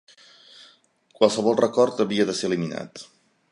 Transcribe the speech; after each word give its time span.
Qualsevol 1.19 1.59
record 1.61 2.03
havia 2.07 2.27
de 2.33 2.37
ser 2.41 2.51
eliminat. 2.51 3.07